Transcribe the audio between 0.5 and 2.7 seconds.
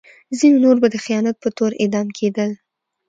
نور به د خیانت په تور اعدام کېدل.